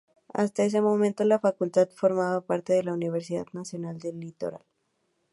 Hasta 0.33 0.63
ese 0.63 0.81
momento, 0.81 1.23
la 1.25 1.37
facultad 1.37 1.87
formaba 1.91 2.41
parte 2.41 2.73
de 2.73 2.81
la 2.81 2.91
Universidad 2.93 3.45
Nacional 3.53 3.99
del 3.99 4.19
Litoral. 4.19 4.65